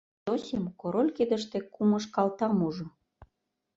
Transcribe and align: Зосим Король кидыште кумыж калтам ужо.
Зосим 0.25 0.63
Король 0.81 1.11
кидыште 1.17 1.57
кумыж 1.73 2.03
калтам 2.15 2.55
ужо. 2.67 2.87